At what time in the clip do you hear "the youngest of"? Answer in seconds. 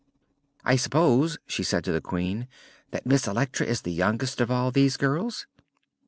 3.83-4.49